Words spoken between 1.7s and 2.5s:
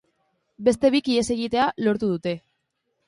lortu dute.